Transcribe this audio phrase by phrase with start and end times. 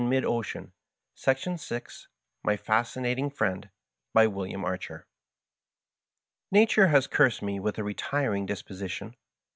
[0.01, 0.65] Digitized
[1.15, 2.07] byCjOOQlC
[2.41, 3.69] MY FASCINATING FRIEND.
[4.15, 5.03] Bt WILLIAM ARCHEB.
[6.51, 9.15] Natube has cursed me with a retiring disposition.